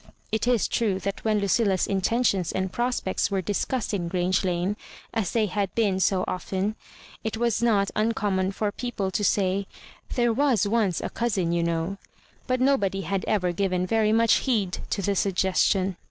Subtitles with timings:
[0.31, 4.75] It is true that when Lu clUa's intentions and prospects were discussed in Grange Lane,
[5.13, 6.75] as they had been so often,
[7.23, 9.67] it was not unoemmon for people to say,
[10.15, 11.97] "There was once a cousin, you know;"
[12.47, 15.97] but nobody had ever given very much heed to the sugges tion.